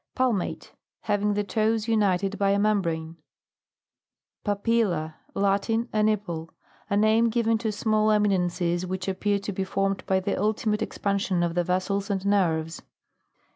PALMATE. 0.15 0.73
Having 1.01 1.35
the 1.35 1.43
toes 1.43 1.87
united 1.87 2.39
by 2.39 2.49
a 2.49 2.57
membrane. 2.57 3.17
PAPILLA. 4.43 5.13
Latin. 5.35 5.89
A 5.93 6.01
nipple. 6.01 6.49
A 6.89 6.97
name 6.97 7.29
given 7.29 7.59
to 7.59 7.71
small 7.71 8.09
eminences, 8.09 8.83
which 8.83 9.07
appear 9.07 9.37
to 9.37 9.51
be 9.51 9.63
formed 9.63 10.03
by 10.07 10.19
the 10.19 10.31
ulti 10.31 10.65
mate 10.65 10.81
expansion 10.81 11.43
of 11.43 11.53
the 11.53 11.63
vessels 11.63 12.09
and 12.09 12.25
nerves. 12.25 12.81